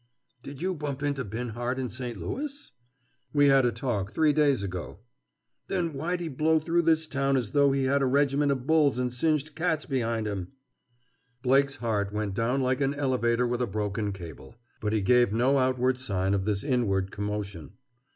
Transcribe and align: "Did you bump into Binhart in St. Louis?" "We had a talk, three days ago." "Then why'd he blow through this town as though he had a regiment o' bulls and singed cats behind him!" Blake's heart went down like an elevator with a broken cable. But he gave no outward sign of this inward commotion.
"Did 0.41 0.63
you 0.63 0.73
bump 0.73 1.03
into 1.03 1.23
Binhart 1.23 1.77
in 1.77 1.91
St. 1.91 2.19
Louis?" 2.19 2.71
"We 3.33 3.49
had 3.49 3.67
a 3.67 3.71
talk, 3.71 4.13
three 4.15 4.33
days 4.33 4.63
ago." 4.63 4.97
"Then 5.67 5.93
why'd 5.93 6.19
he 6.21 6.27
blow 6.27 6.57
through 6.59 6.81
this 6.81 7.05
town 7.05 7.37
as 7.37 7.51
though 7.51 7.71
he 7.71 7.83
had 7.83 8.01
a 8.01 8.07
regiment 8.07 8.51
o' 8.51 8.55
bulls 8.55 8.97
and 8.97 9.13
singed 9.13 9.53
cats 9.53 9.85
behind 9.85 10.25
him!" 10.27 10.53
Blake's 11.43 11.75
heart 11.75 12.11
went 12.11 12.33
down 12.33 12.63
like 12.63 12.81
an 12.81 12.95
elevator 12.95 13.45
with 13.45 13.61
a 13.61 13.67
broken 13.67 14.11
cable. 14.11 14.55
But 14.79 14.91
he 14.93 15.01
gave 15.01 15.31
no 15.31 15.59
outward 15.59 15.99
sign 15.99 16.33
of 16.33 16.45
this 16.45 16.63
inward 16.63 17.11
commotion. 17.11 17.73